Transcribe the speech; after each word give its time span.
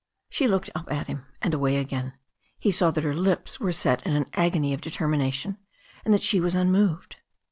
She 0.31 0.47
looked 0.47 0.71
up 0.73 0.91
at 0.91 1.05
him 1.05 1.27
and 1.43 1.53
away 1.53 1.77
again. 1.77 2.13
He 2.57 2.71
saw 2.71 2.89
that 2.89 3.03
her 3.03 3.13
lips 3.13 3.59
were 3.59 3.71
set 3.71 4.03
in 4.03 4.15
an 4.15 4.25
agony 4.33 4.73
of 4.73 4.81
determination^ 4.81 5.57
and 6.03 6.11
that 6.11 6.23
she 6.23 6.39
was 6.39 6.55
unmoved. 6.55 7.17